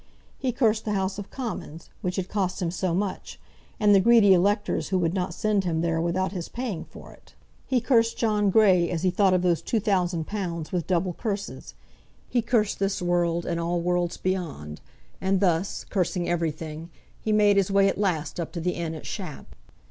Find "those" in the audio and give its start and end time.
9.43-9.61